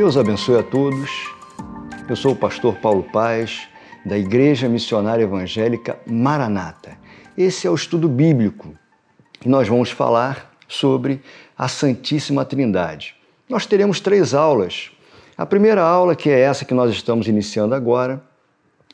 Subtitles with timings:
[0.00, 1.30] Deus abençoe a todos.
[2.08, 3.68] Eu sou o pastor Paulo Paz,
[4.02, 6.96] da Igreja Missionária Evangélica Maranata.
[7.36, 8.72] Esse é o estudo bíblico
[9.44, 11.20] e nós vamos falar sobre
[11.54, 13.14] a Santíssima Trindade.
[13.46, 14.90] Nós teremos três aulas.
[15.36, 18.22] A primeira aula, que é essa que nós estamos iniciando agora,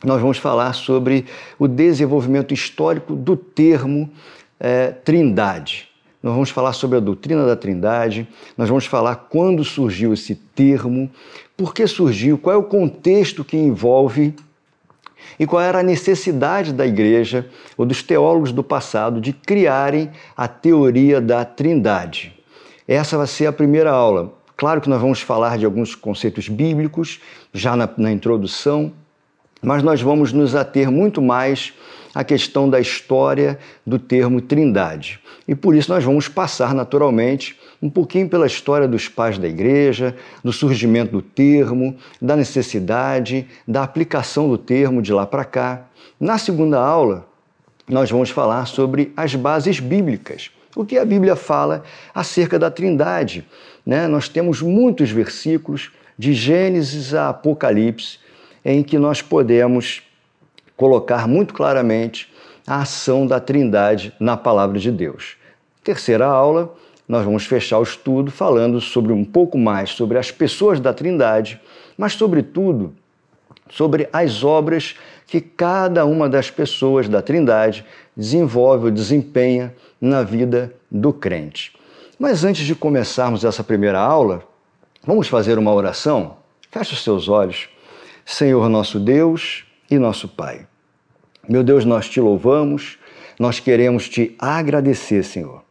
[0.03, 1.25] nós vamos falar sobre
[1.57, 4.11] o desenvolvimento histórico do termo
[4.59, 5.89] é, Trindade.
[6.27, 8.27] Nós vamos falar sobre a doutrina da Trindade,
[8.59, 11.09] nós vamos falar quando surgiu esse termo,
[11.57, 14.35] por que surgiu, qual é o contexto que envolve
[15.39, 20.49] e qual era a necessidade da igreja ou dos teólogos do passado de criarem a
[20.49, 22.37] teoria da Trindade.
[22.89, 24.35] Essa vai ser a primeira aula.
[24.57, 27.21] Claro que nós vamos falar de alguns conceitos bíblicos
[27.55, 28.93] já na, na introdução,
[29.63, 31.73] mas nós vamos nos ater muito mais
[32.17, 35.21] à questão da história do termo Trindade.
[35.47, 40.17] E por isso nós vamos passar naturalmente um pouquinho pela história dos pais da igreja,
[40.43, 45.89] do surgimento do termo, da necessidade, da aplicação do termo de lá para cá.
[46.19, 47.29] Na segunda aula,
[47.87, 50.51] nós vamos falar sobre as bases bíblicas.
[50.75, 53.47] O que a Bíblia fala acerca da Trindade?
[53.85, 54.09] Né?
[54.09, 58.19] Nós temos muitos versículos, de Gênesis a Apocalipse,
[58.65, 60.06] em que nós podemos
[60.77, 62.33] colocar muito claramente
[62.67, 65.37] a ação da Trindade na palavra de Deus.
[65.83, 66.75] Terceira aula,
[67.09, 71.61] nós vamos fechar o estudo falando sobre um pouco mais sobre as pessoas da Trindade,
[71.97, 72.93] mas sobretudo
[73.71, 74.97] sobre as obras
[75.27, 77.85] que cada uma das pessoas da Trindade
[78.17, 81.73] desenvolve ou desempenha na vida do crente.
[82.19, 84.43] Mas antes de começarmos essa primeira aula,
[85.05, 86.37] vamos fazer uma oração?
[86.71, 87.69] Feche os seus olhos.
[88.25, 90.67] Senhor nosso Deus e nosso Pai.
[91.49, 92.99] Meu Deus, nós te louvamos,
[93.39, 95.67] nós queremos te agradecer, Senhor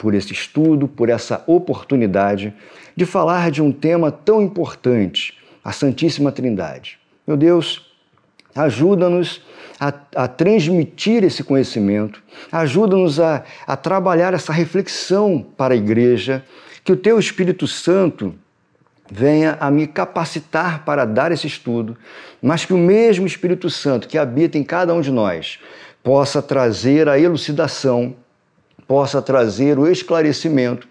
[0.00, 2.54] por esse estudo, por essa oportunidade
[2.96, 6.98] de falar de um tema tão importante, a Santíssima Trindade.
[7.26, 7.86] Meu Deus,
[8.56, 9.42] ajuda-nos
[9.78, 16.42] a, a, transmitir esse conhecimento, ajuda-nos a, a trabalhar essa reflexão para a igreja,
[16.82, 18.34] que o Teu Espírito Santo
[19.10, 21.96] venha a me capacitar para dar esse estudo,
[22.40, 25.58] mas que o mesmo Espírito Santo que habita em cada um de nós
[26.02, 28.14] possa trazer a elucidação
[28.90, 30.88] possa trazer o esclarecimento,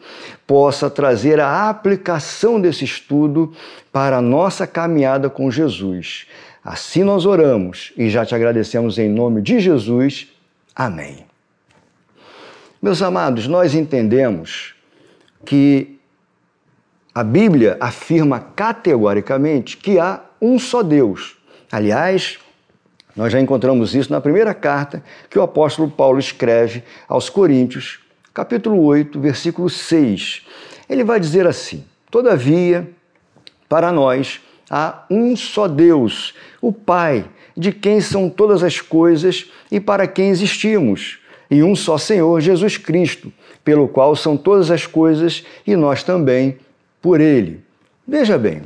[0.47, 3.51] possa trazer a aplicação desse estudo
[3.91, 6.25] para a nossa caminhada com Jesus.
[6.63, 10.29] Assim nós oramos e já te agradecemos em nome de Jesus.
[10.73, 11.25] Amém.
[12.81, 14.75] Meus amados, nós entendemos
[15.45, 15.98] que
[17.13, 21.37] a Bíblia afirma categoricamente que há um só Deus.
[21.71, 22.37] Aliás,
[23.15, 27.99] nós já encontramos isso na primeira carta que o apóstolo Paulo escreve aos Coríntios,
[28.33, 30.45] capítulo 8, versículo 6.
[30.87, 32.89] Ele vai dizer assim: Todavia,
[33.67, 34.39] para nós
[34.69, 37.25] há um só Deus, o Pai,
[37.57, 42.77] de quem são todas as coisas e para quem existimos, e um só Senhor, Jesus
[42.77, 43.33] Cristo,
[43.65, 46.57] pelo qual são todas as coisas e nós também
[47.01, 47.63] por ele.
[48.07, 48.63] Veja bem,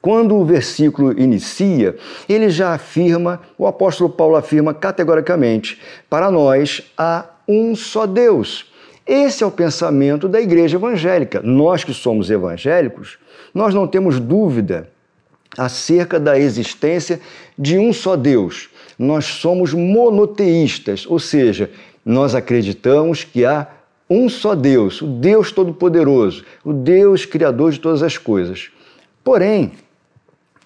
[0.00, 1.96] quando o versículo inicia,
[2.28, 8.70] ele já afirma, o apóstolo Paulo afirma categoricamente: para nós há um só Deus.
[9.06, 11.40] Esse é o pensamento da igreja evangélica.
[11.42, 13.18] Nós que somos evangélicos,
[13.54, 14.88] nós não temos dúvida
[15.56, 17.20] acerca da existência
[17.58, 18.70] de um só Deus.
[18.98, 21.70] Nós somos monoteístas, ou seja,
[22.04, 23.66] nós acreditamos que há
[24.08, 28.70] um só Deus, o Deus Todo-Poderoso, o Deus Criador de todas as coisas.
[29.24, 29.72] Porém,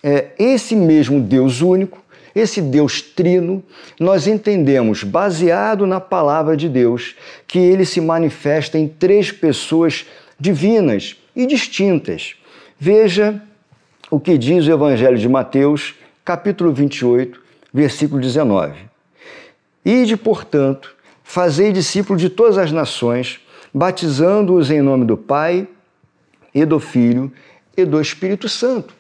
[0.03, 2.03] é, esse mesmo Deus único,
[2.35, 3.63] esse Deus trino,
[3.99, 7.15] nós entendemos, baseado na palavra de Deus,
[7.47, 10.07] que ele se manifesta em três pessoas
[10.39, 12.35] divinas e distintas.
[12.79, 13.43] Veja
[14.11, 17.41] o que diz o Evangelho de Mateus, capítulo 28,
[17.73, 18.75] versículo 19.
[19.85, 20.96] Ide, portanto,
[21.27, 23.41] fazei discípulos de todas as nações,
[23.75, 25.69] batizando-os em nome do Pai
[26.55, 27.31] e do Filho
[27.77, 28.95] e do Espírito Santo.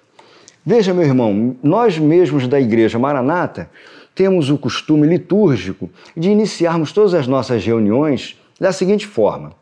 [0.64, 3.70] Veja, meu irmão, nós mesmos da Igreja Maranata
[4.12, 9.52] temos o costume litúrgico de iniciarmos todas as nossas reuniões da seguinte forma: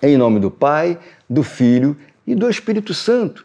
[0.00, 0.98] em nome do Pai,
[1.28, 3.44] do Filho e do Espírito Santo.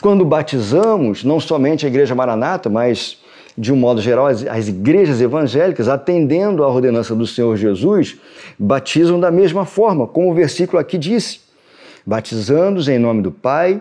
[0.00, 3.21] Quando batizamos, não somente a Igreja Maranata, mas
[3.56, 8.16] de um modo geral, as, as, igrejas evangélicas, atendendo à ordenança do Senhor Jesus,
[8.58, 11.40] batizam da mesma forma, como o versículo aqui disse:
[12.06, 13.80] batizando-os em nome do Pai,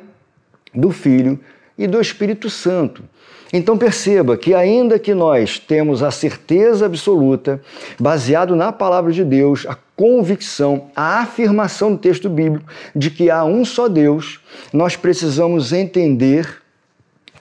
[0.74, 1.40] do Filho
[1.78, 3.04] e do Espírito Santo.
[3.54, 7.62] Então perceba que, ainda que nós temos a certeza absoluta,
[8.00, 12.66] baseado na palavra de Deus, a convicção, a afirmação do texto bíblico
[12.96, 14.40] de que há um só Deus,
[14.72, 16.61] nós precisamos entender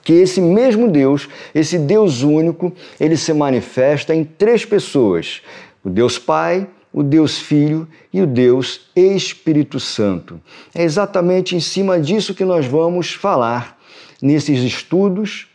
[0.03, 5.41] que esse mesmo Deus, esse Deus único, ele se manifesta em três pessoas:
[5.83, 10.39] o Deus Pai, o Deus Filho e o Deus Espírito Santo.
[10.73, 13.79] É exatamente em cima disso que nós vamos falar
[14.21, 15.47] nesses estudos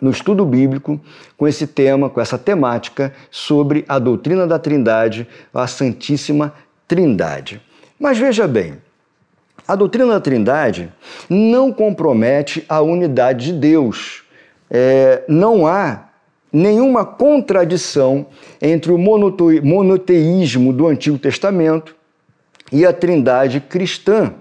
[0.00, 0.98] no estudo bíblico
[1.36, 6.54] com esse tema, com essa temática sobre a doutrina da Trindade, a Santíssima
[6.88, 7.60] Trindade.
[7.98, 8.78] Mas veja bem,
[9.70, 10.92] a doutrina da Trindade
[11.28, 14.24] não compromete a unidade de Deus.
[14.68, 16.08] É, não há
[16.52, 18.26] nenhuma contradição
[18.60, 21.94] entre o monoteísmo do Antigo Testamento
[22.72, 24.34] e a Trindade cristã.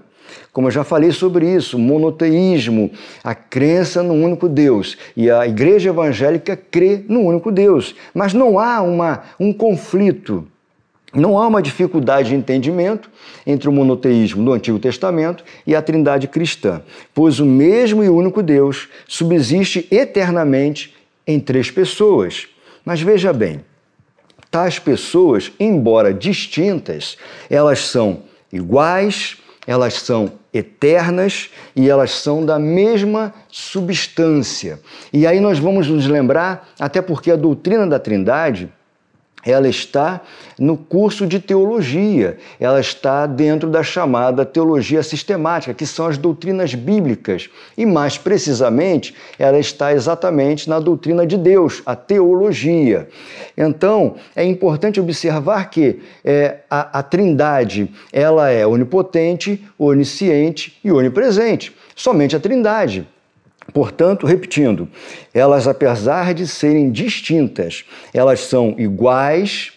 [0.52, 2.90] Como eu já falei sobre isso, monoteísmo,
[3.24, 4.98] a crença no único Deus.
[5.16, 7.94] E a igreja evangélica crê no único Deus.
[8.16, 10.48] Mas não há uma, um conflito,
[11.14, 13.10] não há uma dificuldade de entendimento
[13.46, 16.82] entre o monoteísmo do Antigo Testamento e a trindade cristã,
[17.14, 20.96] pois o mesmo e único Deus subsiste eternamente
[21.26, 22.48] em três pessoas.
[22.86, 23.62] Mas veja bem,
[24.52, 27.18] tais pessoas, embora distintas,
[27.50, 34.80] elas são iguais, elas são eternas e elas são da mesma substância.
[35.14, 38.72] E aí nós vamos nos lembrar, até porque a doutrina da Trindade
[39.45, 40.21] ela está
[40.57, 46.75] no curso de teologia, ela está dentro da chamada teologia sistemática, que são as doutrinas
[46.75, 53.07] bíblicas, e mais precisamente, ela está exatamente na doutrina de Deus, a teologia.
[53.57, 61.75] Então, é importante observar que é, a, a Trindade ela é onipotente, onisciente e onipresente.
[61.95, 63.07] Somente a Trindade.
[63.80, 64.90] Portanto, repetindo,
[65.34, 69.72] elas, apesar de serem distintas, elas são iguais,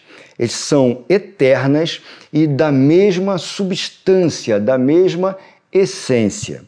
[0.49, 2.01] são eternas
[2.33, 5.37] e da mesma substância, da mesma
[5.71, 6.65] essência.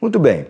[0.00, 0.46] Muito bem.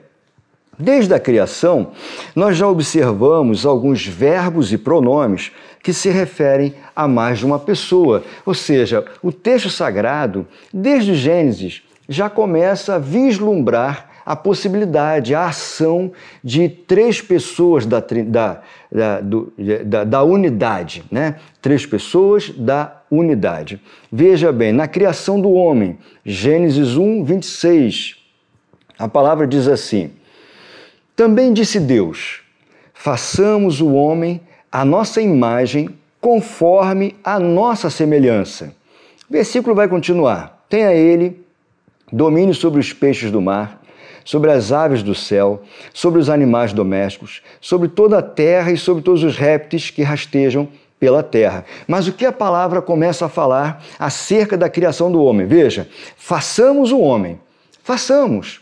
[0.78, 1.92] Desde a criação,
[2.34, 5.50] nós já observamos alguns verbos e pronomes
[5.82, 8.22] que se referem a mais de uma pessoa.
[8.44, 16.10] Ou seja, o texto sagrado, desde Gênesis, já começa a vislumbrar a possibilidade, a ação
[16.42, 19.52] de três pessoas da, da, da, do,
[19.84, 21.36] da, da unidade, né?
[21.62, 23.80] Três pessoas da unidade.
[24.10, 28.16] Veja bem, na criação do homem, Gênesis 1, 26,
[28.98, 30.10] a palavra diz assim:
[31.14, 32.40] Também disse Deus:
[32.92, 34.40] façamos o homem
[34.72, 35.90] a nossa imagem,
[36.20, 38.74] conforme a nossa semelhança.
[39.30, 40.64] O versículo vai continuar.
[40.68, 41.40] Tenha ele
[42.12, 43.80] domínio sobre os peixes do mar,
[44.26, 45.62] sobre as aves do céu,
[45.94, 50.68] sobre os animais domésticos, sobre toda a terra e sobre todos os répteis que rastejam
[50.98, 51.64] pela terra.
[51.86, 55.46] Mas o que a palavra começa a falar acerca da criação do homem?
[55.46, 57.40] Veja, façamos o homem,
[57.84, 58.60] façamos.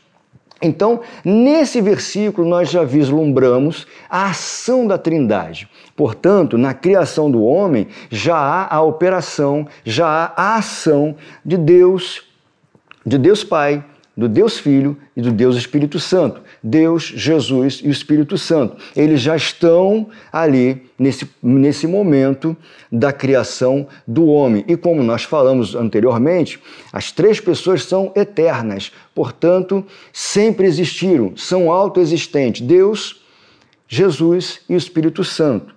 [0.61, 5.69] Então, nesse versículo, nós já vislumbramos a ação da Trindade.
[5.97, 12.23] Portanto, na criação do homem, já há a operação, já há a ação de Deus,
[13.05, 13.83] de Deus Pai,
[14.17, 16.41] do Deus Filho e do Deus Espírito Santo.
[16.63, 18.77] Deus, Jesus e o Espírito Santo.
[18.95, 22.57] Eles já estão ali nesse, nesse momento
[22.91, 24.65] da criação do homem.
[24.69, 26.61] E como nós falamos anteriormente,
[26.93, 33.21] as três pessoas são eternas, portanto, sempre existiram, são autoexistentes: Deus,
[33.89, 35.75] Jesus e o Espírito Santo.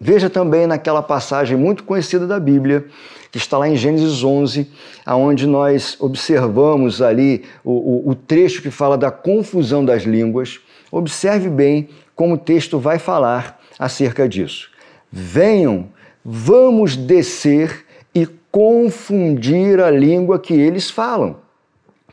[0.00, 2.86] Veja também naquela passagem muito conhecida da Bíblia,
[3.34, 4.70] que está lá em Gênesis 11,
[5.04, 10.60] aonde nós observamos ali o, o, o trecho que fala da confusão das línguas.
[10.88, 14.70] Observe bem como o texto vai falar acerca disso.
[15.10, 15.88] Venham,
[16.24, 21.38] vamos descer e confundir a língua que eles falam,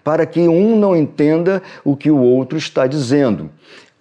[0.04, 3.52] para que um não entenda o que o outro está dizendo.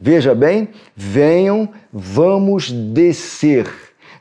[0.00, 3.70] Veja bem, venham, vamos descer.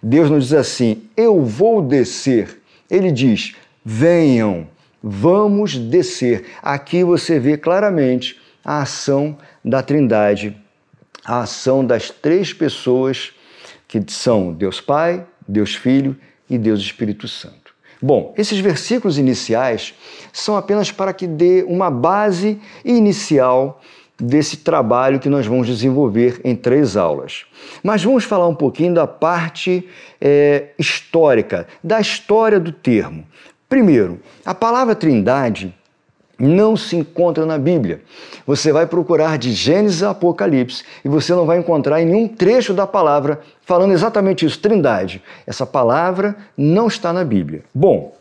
[0.03, 2.58] Deus nos diz assim: eu vou descer
[2.89, 4.67] ele diz: venham,
[5.01, 6.45] vamos descer.
[6.61, 10.55] Aqui você vê claramente a ação da Trindade,
[11.25, 13.31] a ação das três pessoas
[13.87, 16.15] que são Deus Pai, Deus Filho
[16.49, 17.73] e Deus Espírito Santo.
[18.01, 19.93] Bom, esses versículos iniciais
[20.31, 23.81] são apenas para que dê uma base inicial
[24.19, 27.45] desse trabalho que nós vamos desenvolver em três aulas.
[27.83, 29.87] Mas vamos falar um pouquinho da parte
[30.19, 33.25] é, histórica, da história do termo.
[33.67, 35.73] Primeiro, a palavra trindade
[36.39, 38.01] não se encontra na Bíblia.
[38.47, 42.73] Você vai procurar de Gênesis a Apocalipse e você não vai encontrar em nenhum trecho
[42.73, 45.21] da palavra falando exatamente isso, Trindade.
[45.45, 47.63] Essa palavra não está na Bíblia.
[47.73, 48.15] Bom,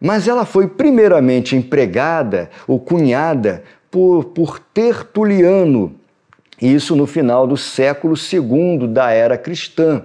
[0.00, 3.62] mas ela foi primeiramente empregada ou cunhada
[3.94, 5.94] por, por Tertuliano,
[6.60, 10.02] isso no final do século II da era cristã.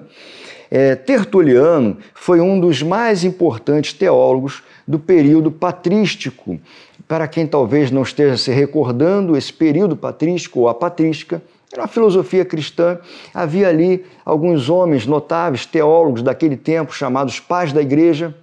[0.69, 6.60] É, Tertuliano foi um dos mais importantes teólogos do período patrístico.
[7.08, 11.41] Para quem talvez não esteja se recordando, esse período patrístico ou a patrística
[11.74, 13.00] era uma filosofia cristã.
[13.34, 18.36] Havia ali alguns homens notáveis, teólogos daquele tempo, chamados pais da igreja,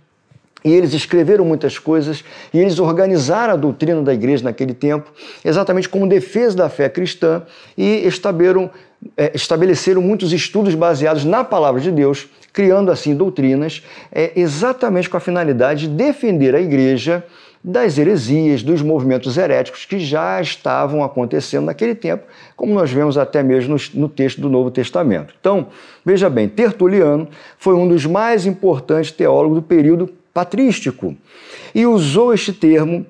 [0.66, 5.12] e eles escreveram muitas coisas e eles organizaram a doutrina da igreja naquele tempo,
[5.44, 7.42] exatamente como defesa da fé cristã,
[7.78, 8.68] e estabeleceram,
[9.16, 15.16] é, estabeleceram muitos estudos baseados na palavra de Deus, criando assim doutrinas, é, exatamente com
[15.16, 17.24] a finalidade de defender a igreja
[17.62, 22.24] das heresias, dos movimentos heréticos que já estavam acontecendo naquele tempo,
[22.56, 25.32] como nós vemos até mesmo no, texto do Novo Testamento.
[25.40, 25.68] Então,
[26.04, 31.16] veja bem, Tertuliano foi um dos mais importantes teólogos do período patrístico
[31.74, 33.06] e usou este termo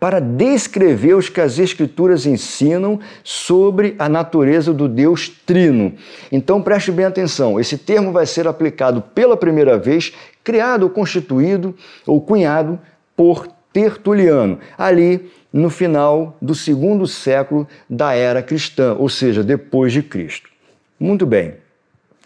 [0.00, 5.94] para descrever os que as Escrituras ensinam sobre a natureza do Deus Trino.
[6.32, 10.12] Então preste bem atenção: esse termo vai ser aplicado pela primeira vez,
[10.42, 12.76] criado ou constituído ou cunhado
[13.16, 20.02] por Tertuliano, ali no final do segundo século da era cristã, ou seja, depois de
[20.02, 20.50] Cristo.
[20.98, 21.67] Muito bem.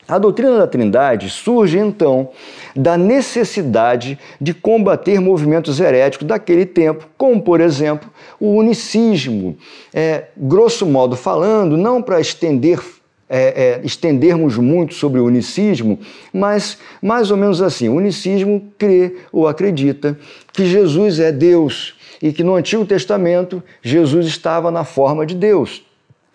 [0.08, 2.30] A doutrina da Trindade surge então
[2.74, 9.56] da necessidade de combater movimentos heréticos daquele tempo, como por exemplo o unicismo.
[9.94, 12.80] É, grosso modo falando, não para estender
[13.28, 15.98] é, é, estendermos muito sobre o unicismo,
[16.32, 20.18] mas mais ou menos assim: o unicismo crê ou acredita
[20.52, 25.82] que Jesus é Deus e que no Antigo Testamento Jesus estava na forma de Deus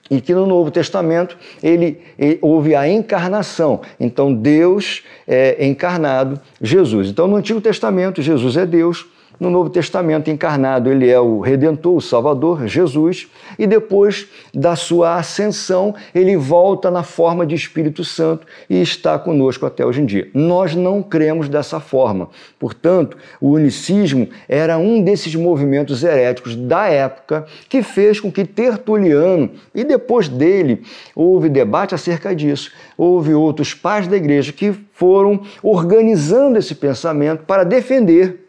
[0.10, 3.82] e que no Novo Testamento ele, ele houve a encarnação.
[4.00, 7.10] Então Deus é encarnado, Jesus.
[7.10, 9.06] Então no Antigo Testamento Jesus é Deus,
[9.40, 13.28] no Novo Testamento encarnado, ele é o Redentor, o Salvador, Jesus,
[13.58, 19.66] e depois da sua ascensão, ele volta na forma de Espírito Santo e está conosco
[19.66, 20.30] até hoje em dia.
[20.34, 22.30] Nós não cremos dessa forma.
[22.60, 29.52] Portanto, o unicismo era um desses movimentos heréticos da época que fez com que Tertuliano,
[29.74, 30.82] e depois dele
[31.16, 37.64] houve debate acerca disso, houve outros pais da igreja que foram organizando esse pensamento para
[37.64, 38.47] defender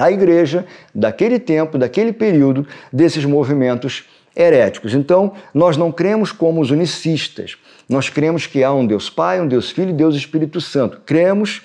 [0.00, 4.04] a igreja daquele tempo, daquele período, desses movimentos
[4.34, 4.94] heréticos.
[4.94, 7.56] Então, nós não cremos como os unicistas.
[7.88, 11.00] Nós cremos que há um Deus Pai, um Deus Filho e Deus Espírito Santo.
[11.04, 11.62] Cremos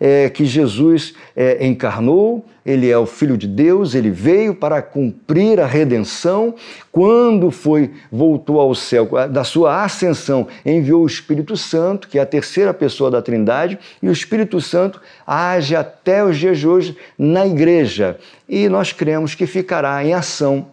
[0.00, 5.58] é, que Jesus é, encarnou, ele é o Filho de Deus, ele veio para cumprir
[5.58, 6.54] a redenção.
[6.92, 12.26] Quando foi, voltou ao céu, da sua ascensão, enviou o Espírito Santo, que é a
[12.26, 17.46] terceira pessoa da Trindade, e o Espírito Santo age até os dias de hoje na
[17.46, 18.18] igreja.
[18.48, 20.66] E nós cremos que ficará em ação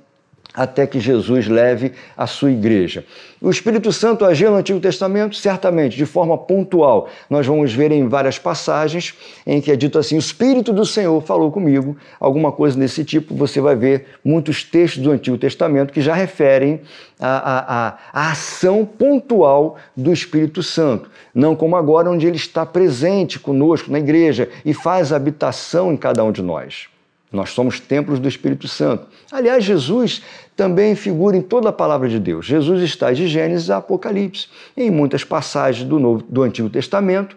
[0.55, 3.03] até que Jesus leve a sua igreja.
[3.41, 5.35] O Espírito Santo agiu no Antigo Testamento?
[5.35, 7.09] Certamente, de forma pontual.
[7.29, 9.13] Nós vamos ver em várias passagens
[9.45, 13.35] em que é dito assim: O Espírito do Senhor falou comigo, alguma coisa desse tipo.
[13.35, 16.81] Você vai ver muitos textos do Antigo Testamento que já referem
[17.19, 21.11] a, a, a ação pontual do Espírito Santo.
[21.33, 26.23] Não como agora, onde ele está presente conosco na igreja e faz habitação em cada
[26.23, 26.87] um de nós.
[27.35, 29.07] Nós somos templos do Espírito Santo.
[29.31, 30.23] Aliás, Jesus
[30.55, 32.45] também figura em toda a palavra de Deus.
[32.45, 37.35] Jesus está de Gênesis a Apocalipse, em muitas passagens do, Novo, do Antigo Testamento.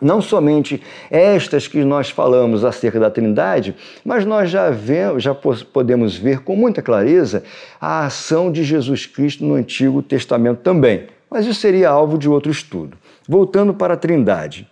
[0.00, 3.74] Não somente estas que nós falamos acerca da Trindade,
[4.04, 7.44] mas nós já, vemos, já podemos ver com muita clareza
[7.80, 11.06] a ação de Jesus Cristo no Antigo Testamento também.
[11.30, 12.98] Mas isso seria alvo de outro estudo.
[13.28, 14.68] Voltando para a Trindade.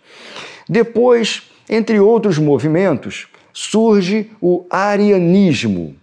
[0.67, 5.95] Depois, entre outros movimentos, surge o arianismo,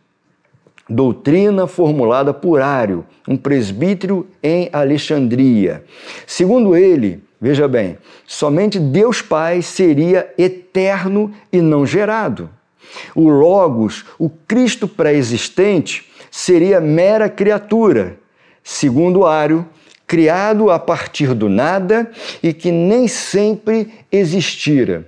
[0.88, 5.84] doutrina formulada por Ário, um presbítero em Alexandria.
[6.26, 12.50] Segundo ele, veja bem, somente Deus Pai seria eterno e não gerado.
[13.14, 18.18] O Logos, o Cristo pré-existente, seria mera criatura,
[18.62, 19.66] segundo Ário,
[20.06, 22.10] criado a partir do nada
[22.42, 25.06] e que nem sempre existira.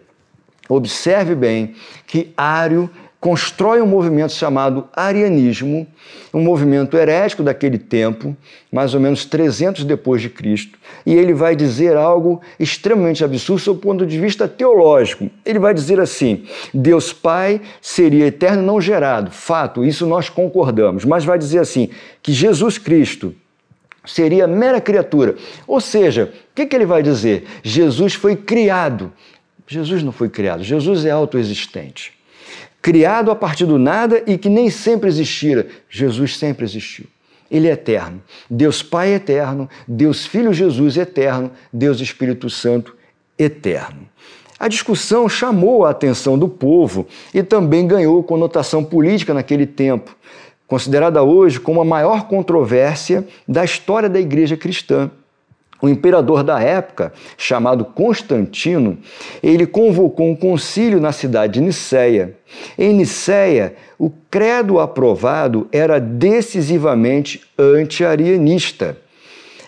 [0.70, 1.74] Observe bem
[2.06, 2.88] que Ário
[3.20, 5.86] constrói um movimento chamado arianismo,
[6.32, 8.34] um movimento herético daquele tempo,
[8.72, 13.74] mais ou menos 300 depois de Cristo, e ele vai dizer algo extremamente absurdo do
[13.74, 15.28] ponto de vista teológico.
[15.44, 19.30] Ele vai dizer assim: Deus Pai seria eterno não gerado.
[19.30, 21.90] Fato, isso nós concordamos, mas vai dizer assim
[22.22, 23.34] que Jesus Cristo
[24.06, 25.34] seria mera criatura.
[25.66, 27.44] Ou seja, o que, que ele vai dizer?
[27.62, 29.12] Jesus foi criado.
[29.70, 32.20] Jesus não foi criado, Jesus é autoexistente
[32.82, 35.66] criado a partir do nada e que nem sempre existira.
[35.88, 37.06] Jesus sempre existiu.
[37.50, 38.22] Ele é eterno.
[38.48, 42.96] Deus Pai eterno, Deus Filho Jesus eterno, Deus Espírito Santo
[43.38, 44.08] eterno.
[44.58, 50.14] A discussão chamou a atenção do povo e também ganhou conotação política naquele tempo,
[50.66, 55.10] considerada hoje como a maior controvérsia da história da igreja cristã.
[55.82, 58.98] O imperador da época, chamado Constantino,
[59.42, 62.36] ele convocou um concílio na cidade de Niceia.
[62.78, 68.96] Em Niceia, o credo aprovado era decisivamente anti-arianista.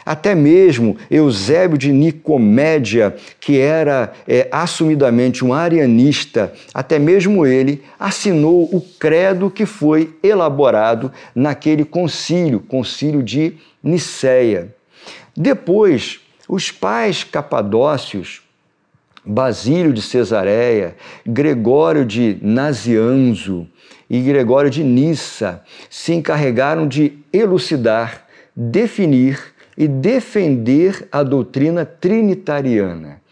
[0.05, 8.65] Até mesmo Eusébio de Nicomédia, que era é, assumidamente um arianista, até mesmo ele assinou
[8.65, 14.75] o credo que foi elaborado naquele concílio, concílio de Niceia.
[15.37, 18.43] Depois, os pais capadócios,
[19.25, 23.69] Basílio de Cesareia, Gregório de Nazianzo
[24.11, 33.23] e Gregório de Nissa se encarregaram de elucidar, definir e defender a doutrina trinitariana.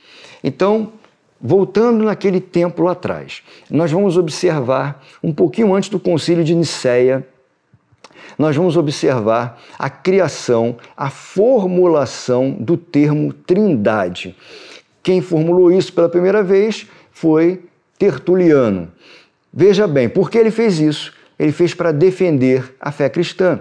[0.42, 0.92] Então,
[1.40, 7.26] voltando naquele tempo lá atrás, nós vamos observar um pouquinho antes do concílio de Nicéia,
[8.40, 14.35] nós vamos observar a criação, a formulação do termo trindade.
[15.02, 17.62] Quem formulou isso pela primeira vez foi
[17.99, 18.90] Tertuliano.
[19.52, 21.12] Veja bem, por que ele fez isso?
[21.38, 23.61] Ele fez para defender a fé cristã.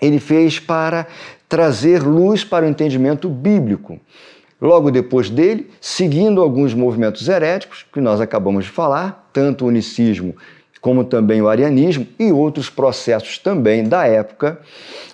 [0.00, 1.08] Ele fez para
[1.48, 3.98] trazer luz para o entendimento bíblico.
[4.60, 10.36] Logo depois dele, seguindo alguns movimentos heréticos, que nós acabamos de falar, tanto o unicismo
[10.84, 14.60] como também o arianismo e outros processos também da época,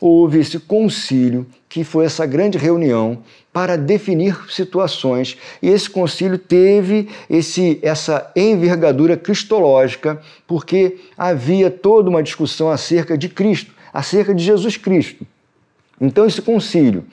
[0.00, 3.18] houve esse concílio, que foi essa grande reunião
[3.52, 5.38] para definir situações.
[5.62, 13.28] E esse concílio teve esse, essa envergadura cristológica, porque havia toda uma discussão acerca de
[13.28, 15.24] Cristo, acerca de Jesus Cristo.
[16.00, 17.04] Então, esse concílio,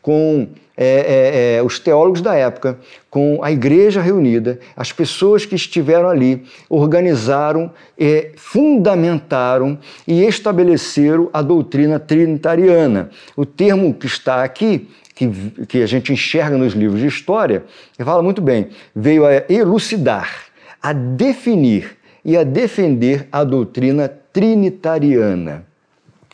[0.00, 5.54] com é, é, é, os teólogos da época, com a igreja reunida, as pessoas que
[5.54, 13.10] estiveram ali, organizaram, é, fundamentaram e estabeleceram a doutrina trinitariana.
[13.34, 15.30] O termo que está aqui, que,
[15.66, 17.64] que a gente enxerga nos livros de história,
[17.98, 20.46] fala muito bem, veio a elucidar,
[20.82, 25.64] a definir e a defender a doutrina trinitariana.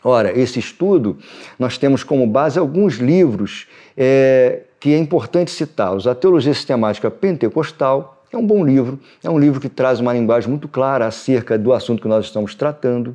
[0.04, 1.16] Ora, esse estudo,
[1.58, 6.06] nós temos como base alguns livros é, que é importante citá-los.
[6.06, 10.48] A Teologia Sistemática Pentecostal é um bom livro, é um livro que traz uma linguagem
[10.48, 13.14] muito clara acerca do assunto que nós estamos tratando.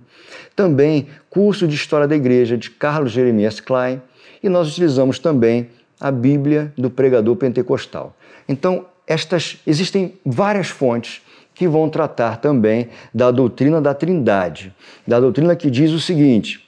[0.55, 4.01] Também, Curso de História da Igreja, de Carlos Jeremias Klein.
[4.41, 5.69] E nós utilizamos também
[5.99, 8.15] a Bíblia do Pregador Pentecostal.
[8.47, 11.21] Então, estas existem várias fontes
[11.55, 14.71] que vão tratar também da doutrina da Trindade,
[15.07, 16.66] da doutrina que diz o seguinte: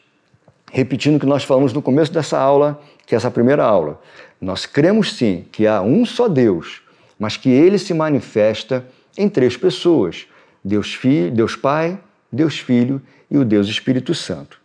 [0.72, 4.00] repetindo o que nós falamos no começo dessa aula, que é essa primeira aula.
[4.40, 6.82] Nós cremos sim que há um só Deus,
[7.18, 8.86] mas que ele se manifesta
[9.18, 10.28] em três pessoas:
[10.64, 12.00] Deus, Filho, Deus Pai,
[12.32, 14.60] Deus Filho e o Deus Espírito Santo.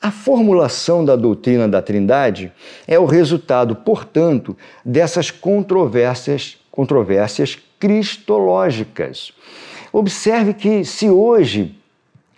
[0.00, 2.52] A formulação da doutrina da Trindade
[2.86, 9.32] é o resultado, portanto, dessas controvérsias, controvérsias cristológicas.
[9.92, 11.74] Observe que se hoje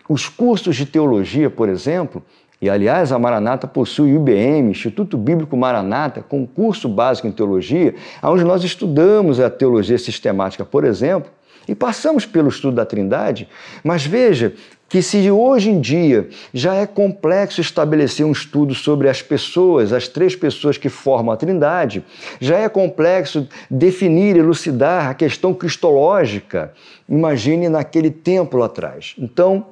[0.09, 2.23] os cursos de teologia, por exemplo,
[2.61, 8.45] e, aliás, a Maranata possui IBM, Instituto Bíblico Maranata, com curso básico em teologia, onde
[8.45, 11.31] nós estudamos a teologia sistemática, por exemplo,
[11.67, 13.49] e passamos pelo estudo da Trindade,
[13.83, 14.53] mas veja
[14.91, 20.09] que se hoje em dia já é complexo estabelecer um estudo sobre as pessoas, as
[20.09, 22.05] três pessoas que formam a Trindade,
[22.41, 26.75] já é complexo definir, elucidar a questão cristológica,
[27.09, 29.15] imagine naquele tempo lá atrás.
[29.17, 29.65] Então,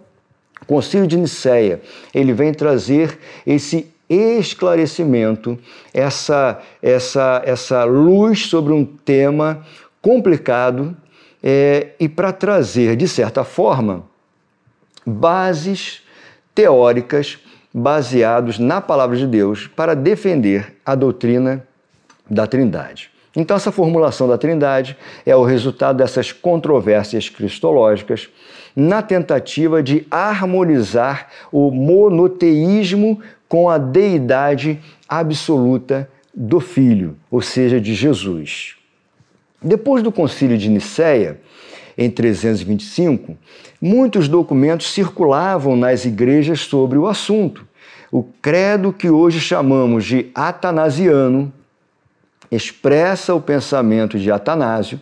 [0.62, 1.80] o Concílio de Nicéia,
[2.14, 5.58] ele vem trazer esse esclarecimento,
[5.92, 9.64] essa, essa, essa luz sobre um tema
[10.00, 10.96] complicado
[11.42, 14.04] é, e para trazer, de certa forma,
[15.04, 16.02] bases
[16.54, 17.38] teóricas
[17.72, 21.66] baseados na palavra de Deus para defender a doutrina
[22.28, 23.10] da Trindade.
[23.36, 28.28] Então, essa formulação da Trindade é o resultado dessas controvérsias cristológicas
[28.78, 37.92] na tentativa de harmonizar o monoteísmo com a deidade absoluta do Filho, ou seja, de
[37.92, 38.76] Jesus.
[39.60, 41.40] Depois do Concílio de Nicéia,
[41.96, 43.36] em 325,
[43.82, 47.66] muitos documentos circulavam nas igrejas sobre o assunto.
[48.12, 51.52] O credo que hoje chamamos de atanasiano
[52.48, 55.00] expressa o pensamento de Atanásio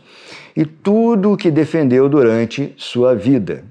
[0.56, 3.64] e tudo o que defendeu durante sua vida.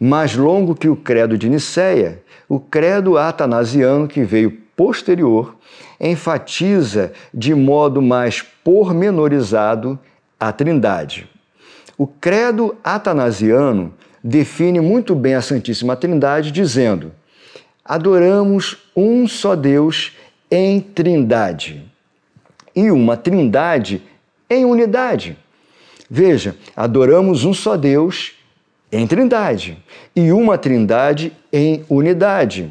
[0.00, 5.56] Mais longo que o credo de Nicéia, o credo atanasiano, que veio posterior,
[6.00, 9.98] enfatiza de modo mais pormenorizado
[10.40, 11.28] a Trindade.
[11.96, 13.92] O credo atanasiano
[14.22, 17.12] define muito bem a Santíssima Trindade, dizendo:
[17.84, 20.16] adoramos um só Deus
[20.50, 21.84] em Trindade
[22.74, 24.02] e uma Trindade
[24.48, 25.36] em unidade.
[26.10, 28.32] Veja, adoramos um só Deus
[28.90, 29.78] em Trindade
[30.16, 32.70] e uma Trindade em unidade,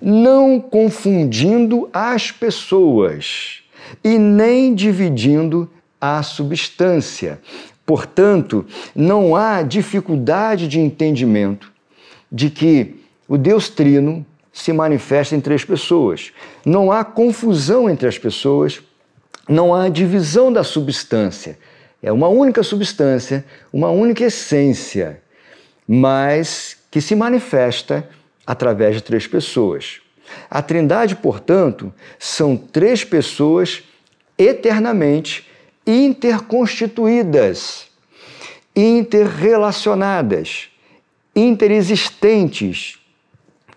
[0.00, 3.60] não confundindo as pessoas
[4.02, 7.40] e nem dividindo a substância.
[7.86, 11.70] Portanto, não há dificuldade de entendimento
[12.30, 12.96] de que
[13.28, 16.32] o Deus Trino se manifesta em três pessoas.
[16.64, 18.82] Não há confusão entre as pessoas,
[19.48, 21.58] não há divisão da substância.
[22.02, 25.22] É uma única substância, uma única essência,
[25.86, 28.08] mas que se manifesta
[28.44, 30.00] através de três pessoas.
[30.50, 33.84] A Trindade, portanto, são três pessoas
[34.36, 35.48] eternamente
[35.86, 37.86] interconstituídas,
[38.74, 40.68] interrelacionadas,
[41.36, 42.98] interexistentes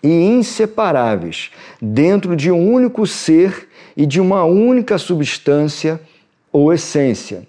[0.02, 6.02] e inseparáveis dentro de um único ser e de uma única substância
[6.52, 7.48] ou essência.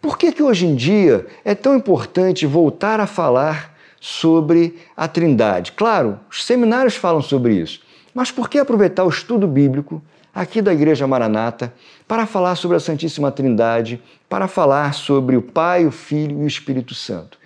[0.00, 5.72] Por que, que hoje em dia é tão importante voltar a falar sobre a Trindade?
[5.72, 7.80] Claro, os seminários falam sobre isso,
[8.14, 10.02] mas por que aproveitar o estudo bíblico
[10.34, 11.74] aqui da Igreja Maranata
[12.08, 16.46] para falar sobre a Santíssima Trindade, para falar sobre o Pai, o Filho e o
[16.46, 17.38] Espírito Santo?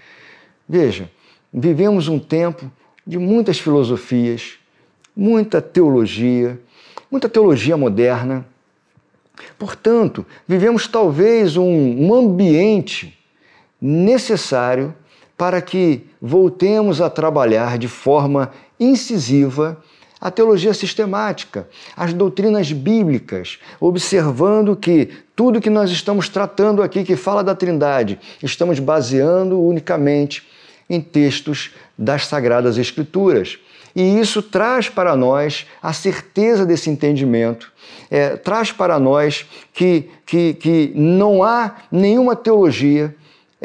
[0.68, 1.10] Veja,
[1.52, 2.70] vivemos um tempo
[3.06, 4.54] de muitas filosofias,
[5.14, 6.58] muita teologia,
[7.10, 8.46] muita teologia moderna.
[9.58, 13.18] Portanto, vivemos talvez um, um ambiente
[13.80, 14.94] necessário
[15.36, 19.82] para que voltemos a trabalhar de forma incisiva
[20.20, 27.14] a teologia sistemática, as doutrinas bíblicas, observando que tudo que nós estamos tratando aqui, que
[27.14, 30.42] fala da Trindade, estamos baseando unicamente
[30.88, 33.58] em textos das Sagradas Escrituras.
[33.94, 37.72] E isso traz para nós a certeza desse entendimento,
[38.10, 43.14] é, traz para nós que, que, que não há nenhuma teologia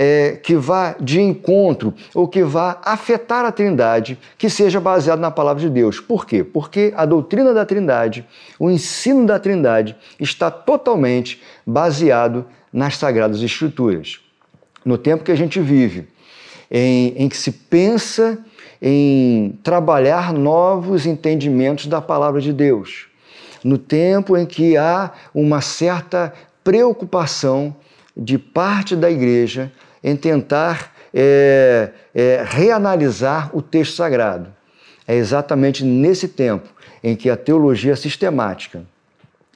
[0.02, 5.30] é, que vá de encontro ou que vá afetar a Trindade que seja baseada na
[5.30, 6.00] palavra de Deus.
[6.00, 6.42] Por quê?
[6.42, 8.26] Porque a doutrina da Trindade,
[8.58, 14.22] o ensino da Trindade, está totalmente baseado nas Sagradas Escrituras.
[14.86, 16.08] No tempo que a gente vive,
[16.72, 18.38] em, em que se pensa
[18.82, 23.08] em trabalhar novos entendimentos da palavra de Deus,
[23.64, 27.76] no tempo em que há uma certa preocupação
[28.16, 29.72] de parte da igreja
[30.04, 34.54] em tentar é, é, reanalisar o texto sagrado.
[35.08, 36.70] É exatamente nesse tempo
[37.04, 38.84] em que a teologia sistemática,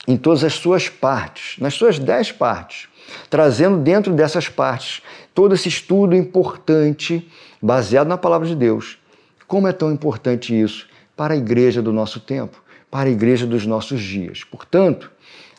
[0.08, 2.88] em todas as suas partes, nas suas dez partes,
[3.30, 5.02] trazendo dentro dessas partes
[5.34, 7.30] todo esse estudo importante,
[7.62, 8.98] baseado na palavra de Deus.
[9.54, 13.68] Como é tão importante isso para a igreja do nosso tempo, para a igreja dos
[13.68, 14.44] nossos dias.
[14.44, 15.12] Portanto,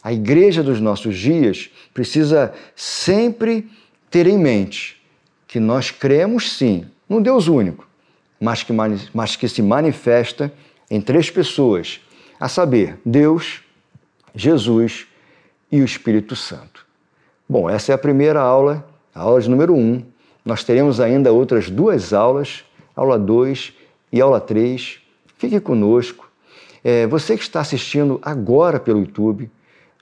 [0.03, 3.71] a igreja dos nossos dias precisa sempre
[4.11, 5.01] ter em mente
[5.47, 7.87] que nós cremos sim num Deus único,
[8.41, 8.73] mas que,
[9.15, 10.53] mas que se manifesta
[10.91, 12.01] em três pessoas,
[12.41, 13.63] a saber, Deus,
[14.35, 15.07] Jesus
[15.71, 16.85] e o Espírito Santo.
[17.49, 19.79] Bom, essa é a primeira aula a aula de número 1.
[19.79, 20.05] Um.
[20.45, 22.65] Nós teremos ainda outras duas aulas,
[22.97, 23.84] aula 2
[24.15, 25.01] e aula 3.
[25.37, 26.31] Fique conosco.
[26.85, 29.51] É, você que está assistindo agora pelo YouTube,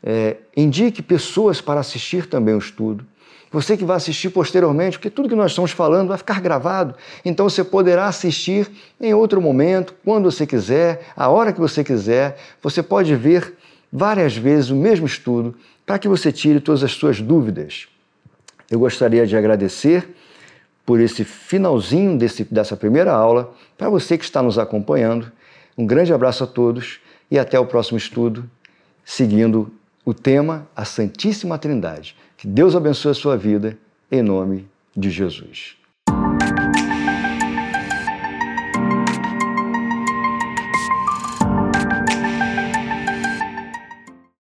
[0.03, 3.07] é, indique pessoas para assistir também o estudo.
[3.51, 6.95] Você que vai assistir posteriormente, porque tudo que nós estamos falando vai ficar gravado,
[7.25, 8.71] então você poderá assistir
[9.01, 12.39] em outro momento, quando você quiser, a hora que você quiser.
[12.63, 13.55] Você pode ver
[13.91, 15.55] várias vezes o mesmo estudo
[15.87, 17.89] para que você tire todas as suas dúvidas.
[18.71, 20.15] Eu gostaria de agradecer
[20.85, 23.55] por esse finalzinho desse, dessa primeira aula.
[23.77, 25.31] Para você que está nos acompanhando,
[25.77, 28.49] um grande abraço a todos e até o próximo estudo,
[29.05, 29.73] seguindo
[30.05, 32.17] o tema A Santíssima Trindade.
[32.37, 33.79] Que Deus abençoe a sua vida,
[34.11, 34.67] em nome
[34.97, 35.82] de Jesus.